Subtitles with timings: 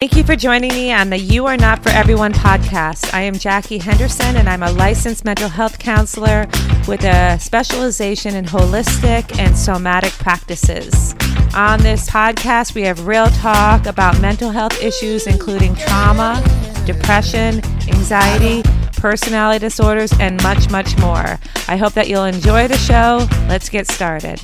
[0.00, 3.12] Thank you for joining me on the You Are Not For Everyone podcast.
[3.12, 6.46] I am Jackie Henderson, and I'm a licensed mental health counselor
[6.88, 11.14] with a specialization in holistic and somatic practices.
[11.54, 16.42] On this podcast, we have real talk about mental health issues, including trauma,
[16.86, 18.62] depression, anxiety,
[18.96, 21.38] personality disorders, and much, much more.
[21.68, 23.28] I hope that you'll enjoy the show.
[23.50, 24.40] Let's get started.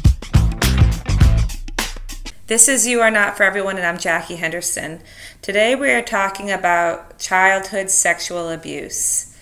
[2.46, 5.00] This is You Are Not For Everyone, and I'm Jackie Henderson.
[5.46, 9.32] Today we are talking about childhood sexual abuse.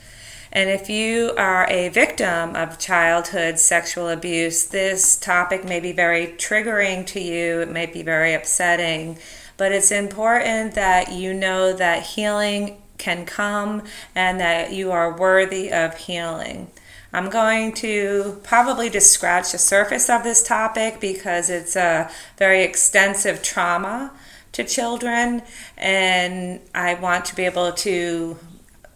[0.53, 6.27] And if you are a victim of childhood sexual abuse, this topic may be very
[6.27, 9.17] triggering to you, it may be very upsetting,
[9.57, 13.85] but it's important that you know that healing can come
[14.15, 16.71] and that you are worthy of healing.
[17.15, 22.63] I'm going to probably just scratch the surface of this topic because it's a very
[22.63, 24.13] extensive trauma
[24.55, 25.43] to children,
[25.77, 28.39] and I want to be able to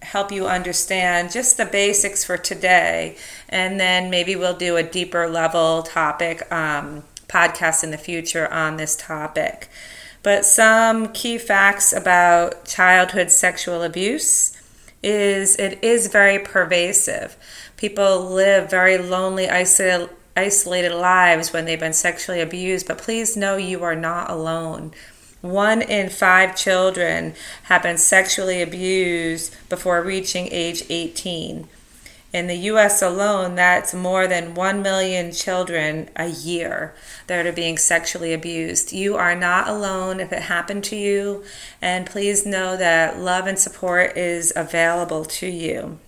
[0.01, 3.17] help you understand just the basics for today,
[3.49, 8.77] and then maybe we'll do a deeper level topic um, podcast in the future on
[8.77, 9.69] this topic.
[10.23, 14.57] But some key facts about childhood sexual abuse
[15.03, 17.37] is it is very pervasive.
[17.77, 23.57] People live very lonely, isolated, isolated lives when they've been sexually abused, but please know
[23.57, 24.93] you are not alone.
[25.41, 31.69] One in five children have been sexually abused before reaching age 18.
[32.31, 36.95] In the US alone, that's more than 1 million children a year
[37.27, 38.93] that are being sexually abused.
[38.93, 41.45] You are not alone if it happened to you,
[41.81, 45.99] and please know that love and support is available to you.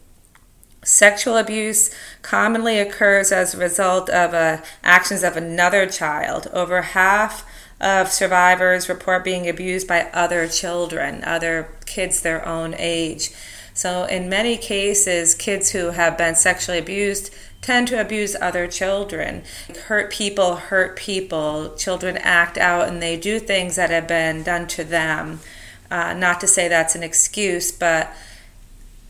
[0.83, 6.49] Sexual abuse commonly occurs as a result of uh, actions of another child.
[6.53, 7.47] Over half
[7.81, 13.31] of survivors report being abused by other children, other kids their own age.
[13.73, 19.43] So, in many cases, kids who have been sexually abused tend to abuse other children.
[19.87, 21.75] Hurt people hurt people.
[21.77, 25.41] Children act out and they do things that have been done to them.
[25.91, 28.13] Uh, not to say that's an excuse, but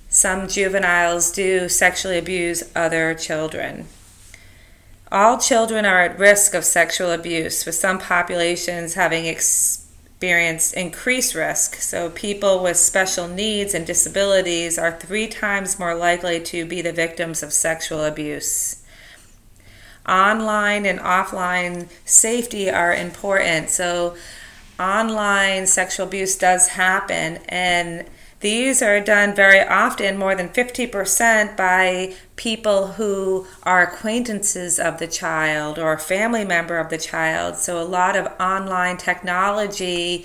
[0.09, 3.87] some juveniles do sexually abuse other children.
[5.13, 11.75] All children are at risk of sexual abuse, with some populations having experienced increased risk.
[11.77, 16.93] So, people with special needs and disabilities are three times more likely to be the
[16.93, 18.85] victims of sexual abuse.
[20.09, 23.69] Online and offline safety are important.
[23.71, 24.17] So,
[24.79, 28.07] online sexual abuse does happen, and
[28.41, 35.07] these are done very often, more than 50%, by people who are acquaintances of the
[35.07, 37.55] child or a family member of the child.
[37.55, 40.25] So, a lot of online technology,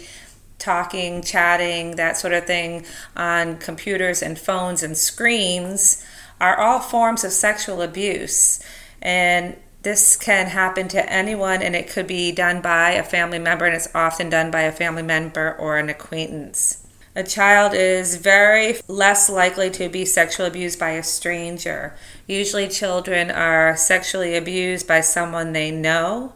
[0.57, 2.85] talking, chatting, that sort of thing
[3.17, 6.05] on computers and phones and screens
[6.39, 8.63] are all forms of sexual abuse.
[9.01, 13.65] And this can happen to anyone, and it could be done by a family member,
[13.65, 16.84] and it's often done by a family member or an acquaintance
[17.15, 21.95] a child is very less likely to be sexually abused by a stranger.
[22.27, 26.33] Usually, children are sexually abused by someone they know.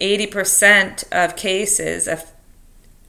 [0.00, 2.32] 80% of cases, of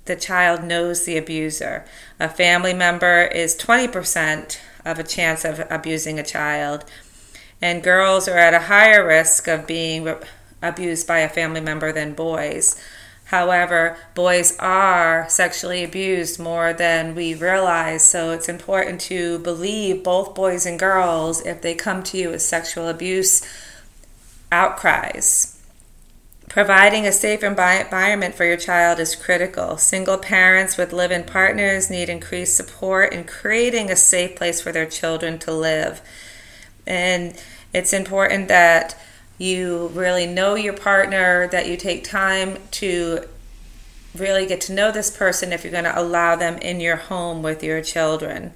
[0.06, 1.86] the child knows the abuser.
[2.20, 6.86] A family member is 20% of a chance of abusing a child.
[7.62, 10.14] And girls are at a higher risk of being
[10.62, 12.80] abused by a family member than boys.
[13.26, 20.36] However, boys are sexually abused more than we realize, so it's important to believe both
[20.36, 23.42] boys and girls if they come to you with sexual abuse
[24.52, 25.60] outcries.
[26.50, 29.78] Providing a safe environment for your child is critical.
[29.78, 34.72] Single parents with live in partners need increased support in creating a safe place for
[34.72, 36.02] their children to live.
[36.86, 37.42] And
[37.74, 38.96] it's important that
[39.44, 43.28] you really know your partner, that you take time to
[44.16, 47.42] really get to know this person if you're going to allow them in your home
[47.42, 48.54] with your children.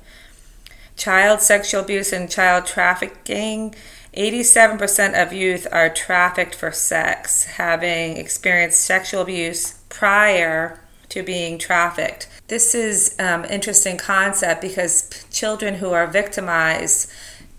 [0.96, 3.76] Child sexual abuse and child trafficking
[4.18, 10.80] 87% of youth are trafficked for sex, having experienced sexual abuse prior
[11.10, 12.28] to being trafficked.
[12.48, 17.12] This is an um, interesting concept because children who are victimized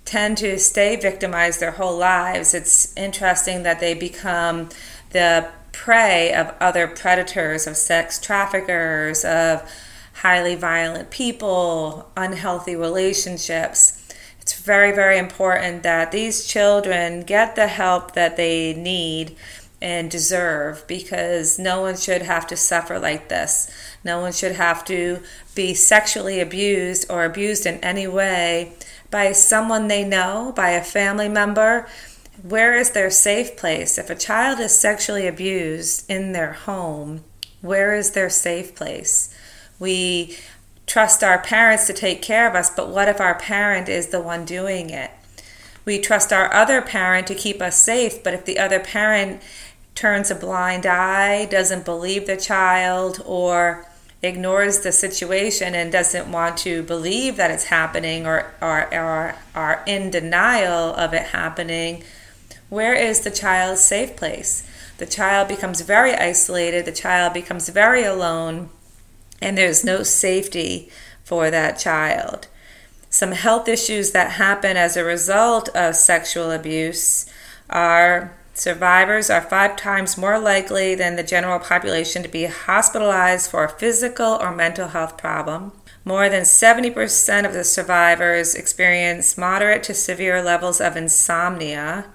[0.09, 2.55] tend to stay victimized their whole lives.
[2.55, 4.71] It's interesting that they become
[5.11, 9.71] the prey of other predators, of sex traffickers, of
[10.15, 14.03] highly violent people, unhealthy relationships.
[14.41, 19.37] It's very, very important that these children get the help that they need
[19.83, 23.71] and deserve because no one should have to suffer like this.
[24.03, 25.23] No one should have to
[25.55, 28.73] be sexually abused or abused in any way
[29.11, 31.89] by someone they know, by a family member.
[32.43, 33.99] Where is their safe place?
[33.99, 37.25] If a child is sexually abused in their home,
[37.61, 39.35] where is their safe place?
[39.79, 40.37] We
[40.87, 44.21] trust our parents to take care of us, but what if our parent is the
[44.21, 45.11] one doing it?
[45.85, 49.43] We trust our other parent to keep us safe, but if the other parent
[49.95, 53.87] turns a blind eye, doesn't believe the child, or
[54.23, 60.11] ignores the situation and doesn't want to believe that it's happening or, or are in
[60.11, 62.03] denial of it happening,
[62.69, 64.69] where is the child's safe place?
[64.99, 68.71] The child becomes very isolated, the child becomes very alone,
[69.41, 70.91] and there's no safety
[71.23, 72.49] for that child.
[73.09, 77.27] Some health issues that happen as a result of sexual abuse
[77.71, 83.63] are Survivors are five times more likely than the general population to be hospitalized for
[83.63, 85.71] a physical or mental health problem.
[86.05, 92.07] More than 70% of the survivors experience moderate to severe levels of insomnia.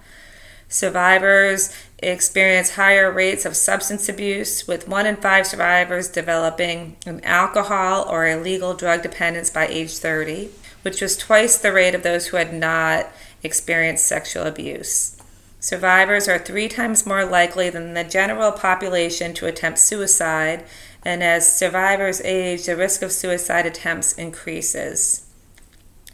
[0.67, 8.05] Survivors experience higher rates of substance abuse, with one in five survivors developing an alcohol
[8.09, 10.49] or illegal drug dependence by age 30,
[10.81, 13.07] which was twice the rate of those who had not
[13.43, 15.15] experienced sexual abuse.
[15.63, 20.65] Survivors are three times more likely than the general population to attempt suicide,
[21.03, 25.25] and as survivors age, the risk of suicide attempts increases.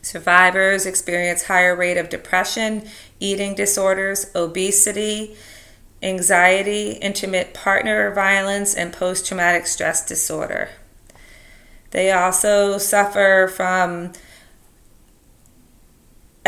[0.03, 2.87] Survivors experience higher rate of depression,
[3.19, 5.35] eating disorders, obesity,
[6.03, 10.69] anxiety, intimate partner violence, and post traumatic stress disorder.
[11.89, 14.13] They also suffer from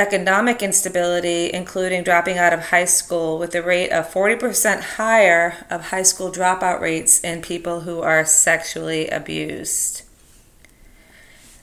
[0.01, 5.89] economic instability, including dropping out of high school, with a rate of 40% higher of
[5.92, 10.01] high school dropout rates in people who are sexually abused.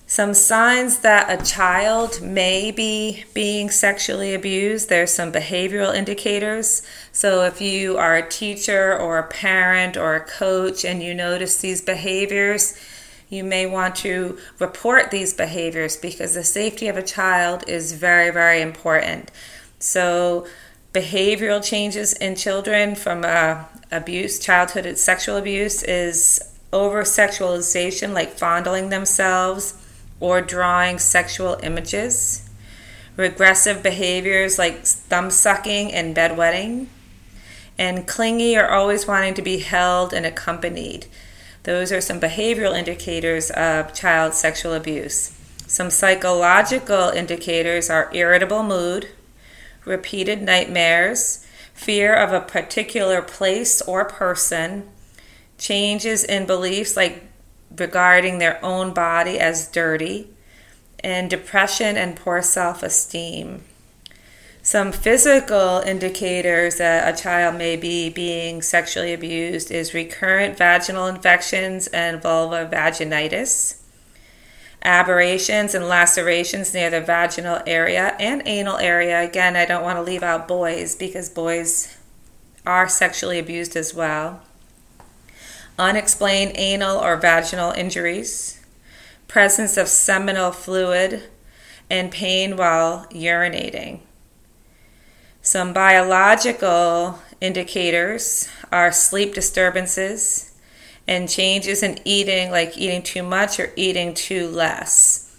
[0.07, 4.89] Some signs that a child may be being sexually abused.
[4.89, 6.81] There's some behavioral indicators.
[7.13, 11.61] So, if you are a teacher or a parent or a coach and you notice
[11.61, 12.75] these behaviors,
[13.29, 18.31] you may want to report these behaviors because the safety of a child is very,
[18.31, 19.31] very important.
[19.79, 20.47] So,
[20.93, 26.41] behavioral changes in children from uh, abuse, childhood sexual abuse, is
[26.73, 29.75] over sexualization, like fondling themselves
[30.21, 32.49] or drawing sexual images.
[33.17, 36.87] Regressive behaviors like thumb sucking and bedwetting.
[37.77, 41.07] And clingy or always wanting to be held and accompanied.
[41.69, 45.39] Those are some behavioral indicators of child sexual abuse.
[45.67, 49.09] Some psychological indicators are irritable mood,
[49.85, 51.45] repeated nightmares,
[51.75, 54.89] fear of a particular place or person,
[55.59, 57.25] changes in beliefs like
[57.77, 60.31] regarding their own body as dirty,
[61.01, 63.63] and depression and poor self esteem.
[64.69, 71.87] Some physical indicators that a child may be being sexually abused is recurrent vaginal infections
[71.87, 73.81] and vulvar vaginitis,
[74.85, 79.23] aberrations and lacerations near the vaginal area and anal area.
[79.23, 81.97] Again, I don't want to leave out boys because boys
[82.67, 84.43] are sexually abused as well.
[85.79, 88.61] Unexplained anal or vaginal injuries,
[89.29, 91.23] presence of seminal fluid,
[91.89, 94.01] and pain while urinating.
[95.49, 100.55] Some biological indicators are sleep disturbances
[101.07, 105.35] and changes in eating, like eating too much or eating too less.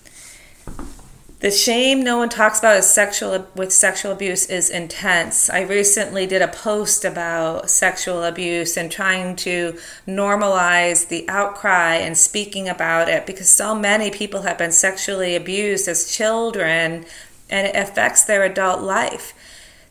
[1.41, 5.47] The shame no one talks about sexual with sexual abuse is intense.
[5.47, 12.17] I recently did a post about sexual abuse and trying to normalize the outcry and
[12.17, 17.05] speaking about it because so many people have been sexually abused as children
[17.47, 19.35] and it affects their adult life.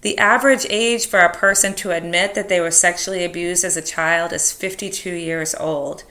[0.08, 3.82] The average age for a person to admit that they were sexually abused as a
[3.82, 6.02] child is 52 years old.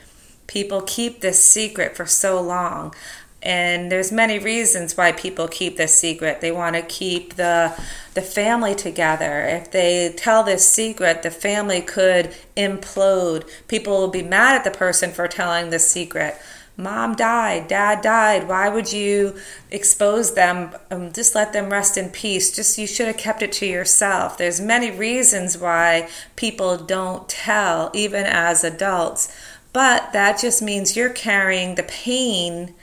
[0.45, 2.93] People keep this secret for so long.
[3.41, 6.41] And there's many reasons why people keep this secret.
[6.41, 7.73] They want to keep the
[8.13, 9.41] the family together.
[9.41, 13.49] If they tell this secret, the family could implode.
[13.67, 16.35] People will be mad at the person for telling the secret
[16.77, 18.47] mom died, dad died.
[18.47, 19.35] Why would you
[19.71, 20.75] expose them?
[20.91, 22.55] Um, just let them rest in peace.
[22.55, 24.37] Just you should have kept it to yourself.
[24.37, 29.35] There's many reasons why people don't tell, even as adults.
[29.73, 32.75] But that just means you're carrying the pain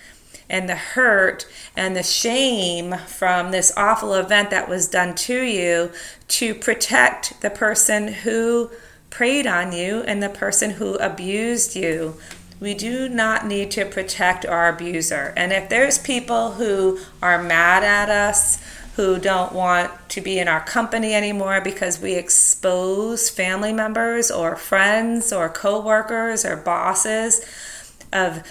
[0.50, 1.46] and the hurt
[1.76, 5.90] and the shame from this awful event that was done to you
[6.28, 8.70] to protect the person who
[9.10, 12.14] preyed on you and the person who abused you.
[12.64, 15.34] We do not need to protect our abuser.
[15.36, 18.58] And if there's people who are mad at us,
[18.96, 24.56] who don't want to be in our company anymore because we expose family members or
[24.56, 27.44] friends or coworkers or bosses
[28.14, 28.42] of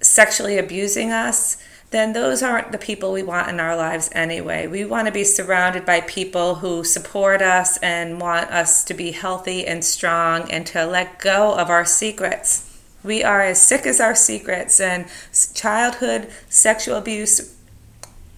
[0.00, 4.66] sexually abusing us, then those aren't the people we want in our lives anyway.
[4.66, 9.10] We want to be surrounded by people who support us and want us to be
[9.10, 12.64] healthy and strong and to let go of our secrets.
[13.02, 15.06] We are as sick as our secrets, and
[15.54, 17.56] childhood sexual abuse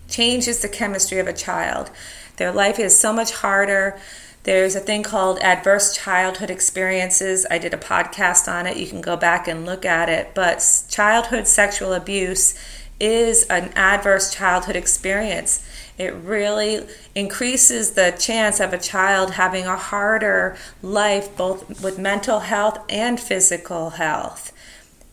[0.09, 1.90] changes the chemistry of a child.
[2.37, 3.99] Their life is so much harder.
[4.43, 7.47] There's a thing called adverse childhood experiences.
[7.50, 8.76] I did a podcast on it.
[8.76, 10.31] You can go back and look at it.
[10.35, 12.55] But childhood sexual abuse
[12.99, 15.67] is an adverse childhood experience.
[16.00, 22.40] It really increases the chance of a child having a harder life, both with mental
[22.40, 24.50] health and physical health.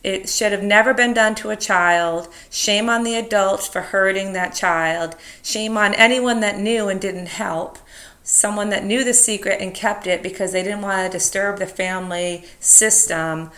[0.02, 2.28] It should have never been done to a child.
[2.48, 5.14] Shame on the adults for hurting that child.
[5.42, 7.76] Shame on anyone that knew and didn't help.
[8.22, 11.66] Someone that knew the secret and kept it because they didn't want to disturb the
[11.66, 13.50] family system.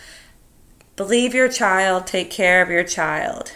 [0.97, 3.53] Believe your child, take care of your child.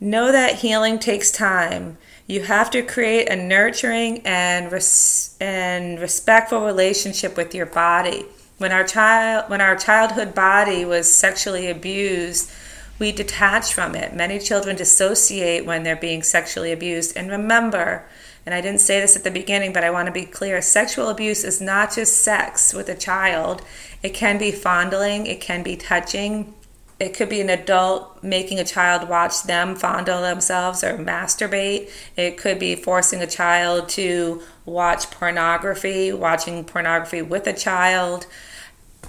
[0.00, 1.98] Know that healing takes time.
[2.26, 8.26] You have to create a nurturing and res- and respectful relationship with your body.
[8.58, 12.50] When our child when our childhood body was sexually abused,
[12.98, 14.14] we detach from it.
[14.14, 17.16] Many children dissociate when they're being sexually abused.
[17.16, 18.04] And remember,
[18.44, 21.08] and I didn't say this at the beginning, but I want to be clear sexual
[21.08, 23.62] abuse is not just sex with a child,
[24.02, 26.54] it can be fondling, it can be touching,
[26.98, 31.90] it could be an adult making a child watch them fondle themselves or masturbate.
[32.16, 38.26] It could be forcing a child to watch pornography, watching pornography with a child.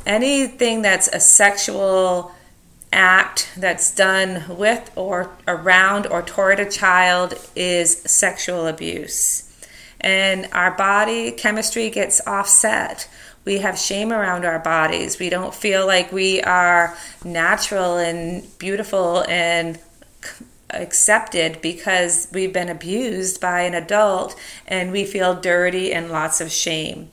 [0.06, 2.34] Anything that's a sexual
[2.92, 9.44] act that's done with or around or toward a child is sexual abuse.
[10.02, 13.10] And our body chemistry gets offset
[13.48, 15.20] we have shame around our bodies.
[15.20, 19.80] We don't feel like we are natural and beautiful and
[20.70, 24.38] accepted because we've been abused by an adult
[24.68, 27.10] and we feel dirty and lots of shame.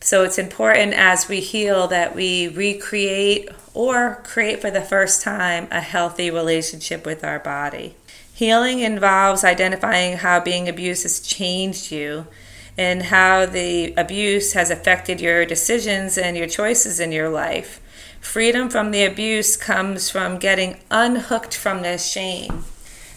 [0.00, 5.66] So it's important as we heal that we recreate or create for the first time
[5.72, 7.96] a healthy relationship with our body.
[8.32, 12.28] Healing involves identifying how being abused has changed you
[12.76, 17.80] and how the abuse has affected your decisions and your choices in your life.
[18.20, 22.64] Freedom from the abuse comes from getting unhooked from the shame.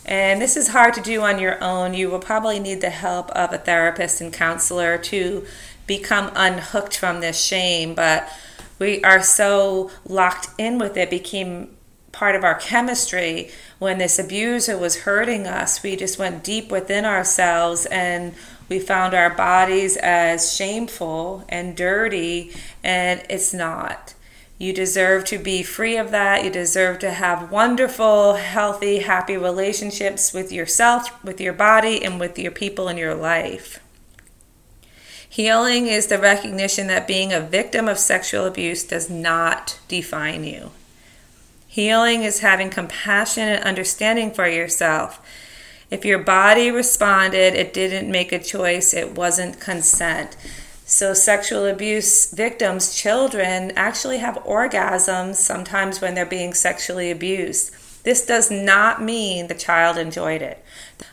[0.06, 1.94] And this is hard to do on your own.
[1.94, 5.46] You will probably need the help of a therapist and counselor to
[5.86, 7.96] become unhooked from this shame.
[7.96, 8.30] But
[8.80, 11.77] we are so locked in with it, became
[12.18, 13.52] part of our chemistry.
[13.78, 18.34] When this abuser was hurting us, we just went deep within ourselves and
[18.70, 22.52] we found our bodies as shameful and dirty,
[22.84, 24.14] and it's not.
[24.58, 26.44] You deserve to be free of that.
[26.44, 32.40] You deserve to have wonderful, healthy, happy relationships with yourself, with your body, and with
[32.40, 33.80] your people in your life.
[35.30, 40.72] Healing is the recognition that being a victim of sexual abuse does not define you.
[41.78, 45.22] Healing is having compassion and understanding for yourself
[45.92, 50.36] if your body responded, it didn't make a choice, it wasn't consent.
[50.86, 57.76] So, sexual abuse victims, children, actually have orgasms sometimes when they're being sexually abused.
[58.04, 60.66] This does not mean the child enjoyed it.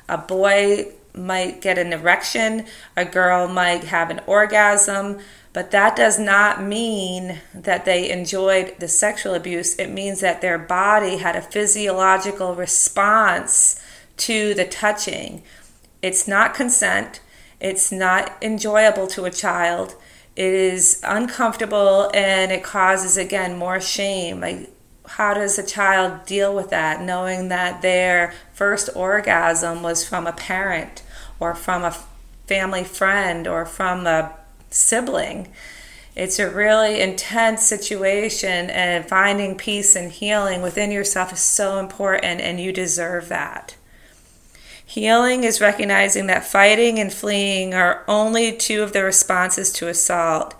[0.08, 2.64] A boy might get an erection,
[2.96, 5.18] a girl might have an orgasm,
[5.54, 9.76] but that does not mean that they enjoyed the sexual abuse.
[9.76, 13.80] It means that their body had a physiological response
[14.16, 15.44] to the touching.
[16.02, 17.20] It's not consent,
[17.60, 19.94] it's not enjoyable to a child.
[20.34, 24.40] It is uncomfortable and it causes again more shame.
[24.40, 24.70] Like
[25.06, 30.32] how does a child deal with that knowing that their first orgasm was from a
[30.32, 31.04] parent
[31.38, 31.96] or from a
[32.48, 34.36] family friend or from a
[34.74, 35.48] sibling?
[36.16, 42.40] It's a really intense situation, and finding peace and healing within yourself is so important,
[42.40, 43.76] and you deserve that.
[44.86, 50.54] Healing is recognizing that fighting and fleeing are only two of the responses to assault.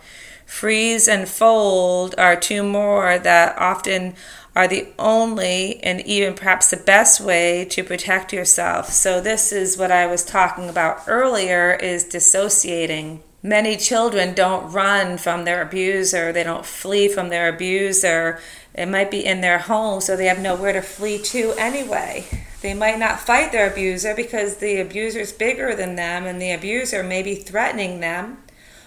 [0.45, 4.15] Freeze and fold are two more that often
[4.57, 8.91] are the only and even perhaps the best way to protect yourself.
[8.91, 13.23] So this is what I was talking about earlier is dissociating.
[13.45, 18.41] Many children don't run from their abuser, they don't flee from their abuser.
[18.75, 22.25] It might be in their home, so they have nowhere to flee to anyway.
[22.63, 26.51] They might not fight their abuser because the abuser is bigger than them and the
[26.51, 28.39] abuser may be threatening them,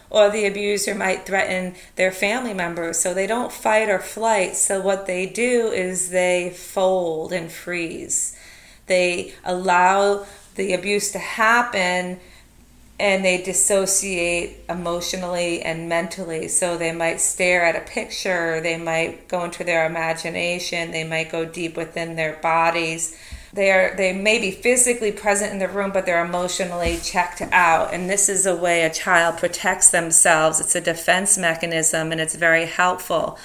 [0.10, 2.98] or the abuser might threaten their family members.
[2.98, 4.56] So they don't fight or flight.
[4.56, 8.36] So what they do is they fold and freeze.
[8.88, 12.20] They allow the abuse to happen
[13.00, 16.48] and they dissociate emotionally and mentally.
[16.48, 21.32] So they might stare at a picture, they might go into their imagination, they might
[21.32, 23.16] go deep within their bodies.
[23.54, 27.94] They are they may be physically present in the room, but they're emotionally checked out.
[27.94, 30.60] And this is a way a child protects themselves.
[30.60, 33.38] It's a defense mechanism and it's very helpful.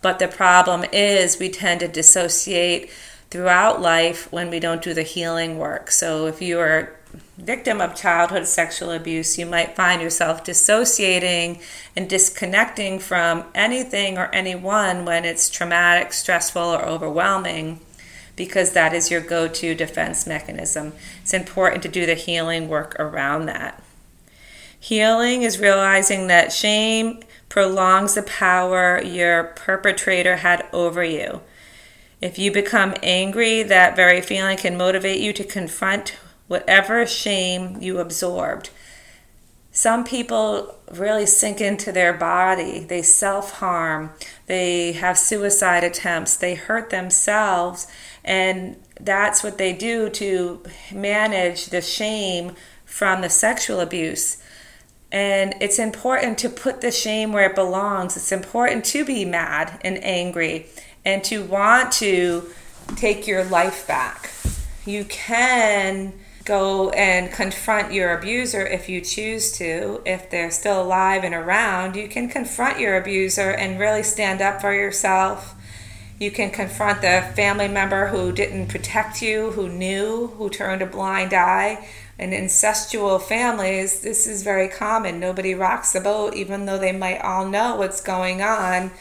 [0.00, 2.90] But the problem is we tend to dissociate
[3.30, 5.90] throughout life when we don't do the healing work.
[5.90, 6.96] So if you are
[7.36, 11.60] victim of childhood sexual abuse, you might find yourself dissociating
[11.96, 17.80] and disconnecting from anything or anyone when it's traumatic, stressful, or overwhelming
[18.36, 20.92] because that is your go to defense mechanism.
[21.22, 23.82] It's important to do the healing work around that.
[24.78, 31.42] Healing is realizing that shame prolongs the power your perpetrator had over you.
[32.20, 36.16] If you become angry, that very feeling can motivate you to confront
[36.52, 38.68] whatever shame you absorbed.
[39.70, 42.80] Some people really sink into their body.
[42.80, 44.10] They self harm.
[44.46, 46.36] They have suicide attempts.
[46.36, 47.86] They hurt themselves.
[48.22, 52.52] And that's what they do to manage the shame
[52.84, 54.36] from the sexual abuse.
[55.10, 58.14] And it's important to put the shame where it belongs.
[58.14, 60.66] It's important to be mad and angry
[61.02, 62.50] and to want to
[62.96, 64.30] take your life back.
[64.84, 66.12] You can
[66.44, 70.02] go and confront your abuser if you choose to.
[70.04, 74.60] If they're still alive and around, you can confront your abuser and really stand up
[74.60, 75.54] for yourself.
[76.18, 80.86] You can confront the family member who didn't protect you, who knew, who turned a
[80.86, 81.88] blind eye.
[82.18, 85.18] In incestual families, this is very common.
[85.18, 88.92] Nobody rocks the boat, even though they might all know what's going on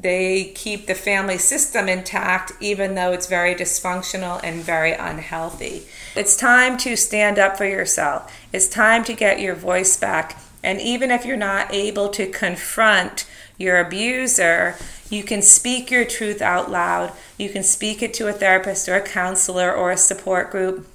[0.00, 5.82] they keep the family system intact even though it's very dysfunctional and very unhealthy.
[6.14, 8.32] It's time to stand up for yourself.
[8.52, 10.38] It's time to get your voice back.
[10.62, 14.76] And even if you're not able to confront your abuser,
[15.10, 17.12] you can speak your truth out loud.
[17.36, 20.86] You can speak it to a therapist or a counselor or a support group.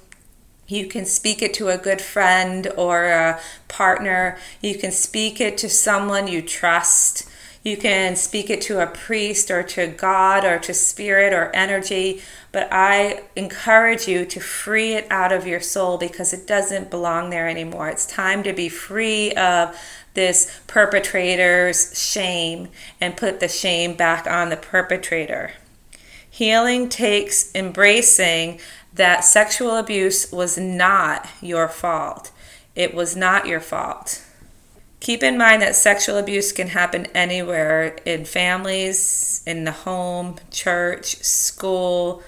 [0.66, 4.38] You can speak it to a good friend or a partner.
[4.62, 7.28] You can speak it to someone you trust.
[7.64, 12.20] You can speak it to a priest or to God or to spirit or energy,
[12.52, 17.30] but I encourage you to free it out of your soul because it doesn't belong
[17.30, 17.88] there anymore.
[17.88, 19.74] It's time to be free of
[20.12, 22.68] this perpetrator's shame
[23.00, 25.52] and put the shame back on the perpetrator.
[26.28, 28.60] Healing takes embracing
[28.92, 32.30] that sexual abuse was not your fault.
[32.76, 34.23] It was not your fault.
[35.04, 41.16] Keep in mind that sexual abuse can happen anywhere in families, in the home, church,
[41.22, 42.22] school,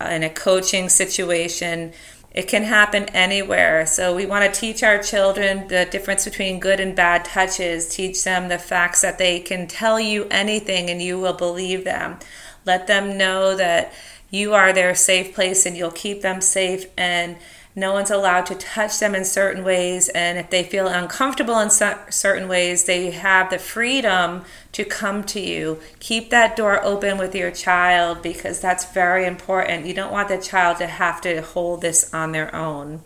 [0.00, 1.92] uh, in a coaching situation.
[2.30, 3.86] It can happen anywhere.
[3.86, 8.22] So we want to teach our children the difference between good and bad touches, teach
[8.22, 12.20] them the facts that they can tell you anything and you will believe them.
[12.64, 13.92] Let them know that
[14.30, 17.36] you are their safe place and you'll keep them safe and
[17.74, 21.70] no one's allowed to touch them in certain ways, and if they feel uncomfortable in
[21.70, 25.80] certain ways, they have the freedom to come to you.
[25.98, 29.86] Keep that door open with your child because that's very important.
[29.86, 33.02] You don't want the child to have to hold this on their own.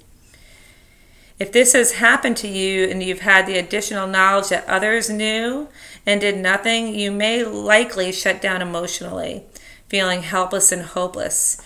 [1.38, 5.68] If this has happened to you and you've had the additional knowledge that others knew
[6.04, 9.44] and did nothing, you may likely shut down emotionally,
[9.88, 11.60] feeling helpless and hopeless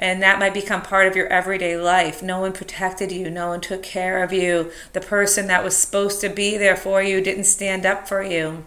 [0.00, 2.22] and that might become part of your everyday life.
[2.22, 4.72] No one protected you, no one took care of you.
[4.94, 8.64] The person that was supposed to be there for you didn't stand up for you.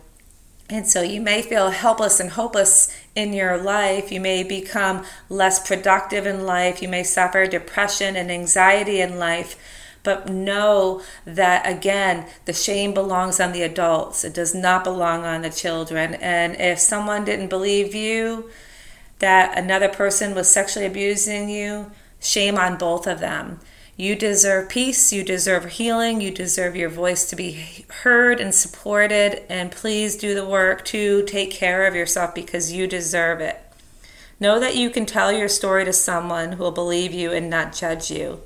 [0.69, 4.11] And so you may feel helpless and hopeless in your life.
[4.11, 6.81] You may become less productive in life.
[6.81, 9.57] You may suffer depression and anxiety in life.
[10.03, 14.23] But know that again, the shame belongs on the adults.
[14.23, 16.15] It does not belong on the children.
[16.15, 18.49] And if someone didn't believe you,
[19.23, 23.57] that another person was sexually abusing you, shame on both of them.
[23.95, 29.49] You deserve peace, you deserve healing, you deserve your voice to be heard and supported,
[29.49, 33.61] and please do the work to take care of yourself because you deserve it.
[34.41, 37.73] Know that you can tell your story to someone who will believe you and not
[37.73, 38.41] judge you.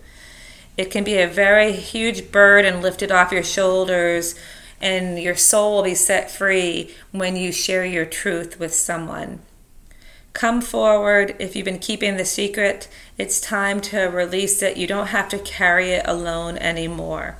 [0.78, 4.36] It can be a very huge burden lifted off your shoulders
[4.80, 9.40] and your soul will be set free when you share your truth with someone.
[10.38, 11.36] Come forward.
[11.40, 14.78] If you've been keeping the secret, it's time to release it.
[14.78, 17.40] You don't have to carry it alone anymore.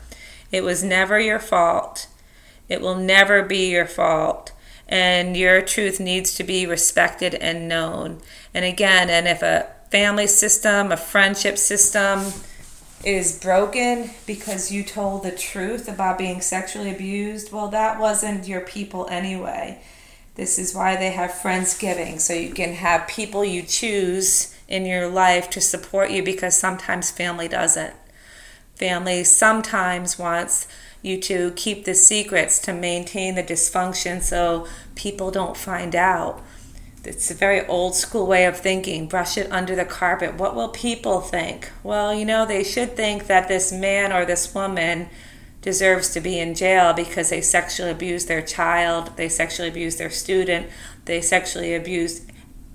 [0.52, 2.08] It was never your fault.
[2.68, 4.52] It will never be your fault.
[4.88, 8.20] And your truth needs to be respected and known.
[8.52, 12.34] And again, and if a family system, a friendship system
[13.06, 18.62] is broken because you told the truth about being sexually abused, well, that wasn't your
[18.62, 19.84] people anyway.
[20.38, 25.08] This is why they have Friendsgiving, so you can have people you choose in your
[25.08, 27.96] life to support you because sometimes family doesn't.
[28.76, 30.68] Family sometimes wants
[31.02, 36.44] you to keep the secrets to maintain the dysfunction so people don't find out.
[37.04, 39.08] It's a very old school way of thinking.
[39.08, 40.36] Brush it under the carpet.
[40.36, 41.72] What will people think?
[41.82, 45.10] Well, you know, they should think that this man or this woman
[45.62, 50.10] deserves to be in jail because they sexually abused their child, they sexually abused their
[50.10, 50.68] student,
[51.06, 52.32] they sexually abused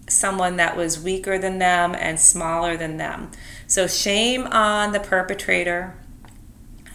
[0.08, 3.30] someone that was weaker than them and smaller than them.
[3.66, 5.94] So, shame on the perpetrator.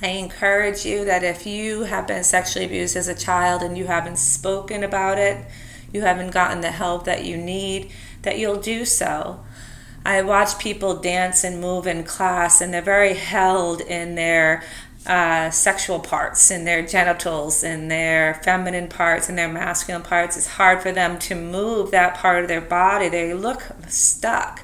[0.01, 3.87] I encourage you that if you have been sexually abused as a child and you
[3.87, 5.43] haven't spoken about it,
[5.91, 9.43] you haven't gotten the help that you need, that you'll do so.
[10.05, 14.63] I watch people dance and move in class, and they're very held in their
[15.07, 20.35] uh, sexual parts and their genitals and their feminine parts and their masculine parts.
[20.35, 23.07] It's hard for them to move that part of their body.
[23.07, 24.63] They look stuck.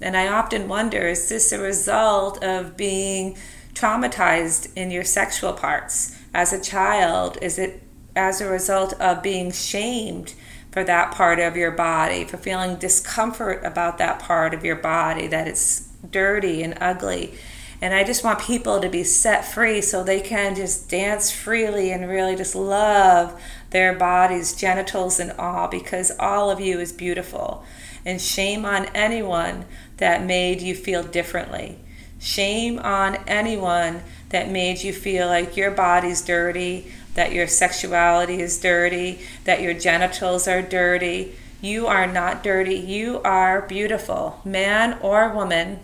[0.00, 3.38] And I often wonder is this a result of being
[3.72, 7.38] traumatized in your sexual parts as a child?
[7.40, 7.80] Is it
[8.16, 10.34] as a result of being shamed
[10.72, 15.28] for that part of your body, for feeling discomfort about that part of your body,
[15.28, 17.34] that it's dirty and ugly?
[17.84, 21.90] And I just want people to be set free so they can just dance freely
[21.90, 27.62] and really just love their bodies, genitals, and all because all of you is beautiful.
[28.02, 29.66] And shame on anyone
[29.98, 31.78] that made you feel differently.
[32.18, 38.58] Shame on anyone that made you feel like your body's dirty, that your sexuality is
[38.58, 41.34] dirty, that your genitals are dirty.
[41.60, 42.76] You are not dirty.
[42.76, 45.80] You are beautiful, man or woman.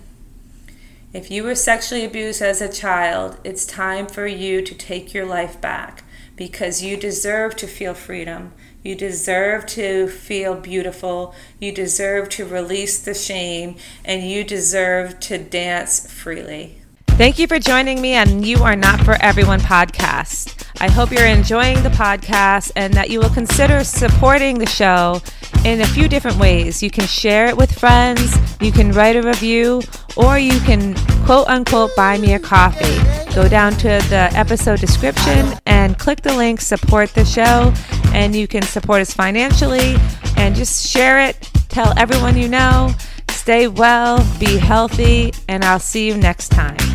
[1.13, 5.27] If you were sexually abused as a child, it's time for you to take your
[5.27, 6.05] life back
[6.37, 8.53] because you deserve to feel freedom.
[8.85, 11.35] You deserve to feel beautiful.
[11.59, 16.80] You deserve to release the shame and you deserve to dance freely.
[17.21, 20.67] Thank you for joining me on You Are Not For Everyone podcast.
[20.81, 25.21] I hope you're enjoying the podcast and that you will consider supporting the show
[25.67, 26.83] in a few different ways.
[26.83, 29.83] You can share it with friends, you can write a review,
[30.17, 30.95] or you can
[31.27, 32.97] quote unquote buy me a coffee.
[33.35, 37.71] Go down to the episode description and click the link support the show,
[38.15, 39.97] and you can support us financially
[40.39, 41.37] and just share it.
[41.69, 42.95] Tell everyone you know.
[43.29, 46.90] Stay well, be healthy, and I'll see you next time.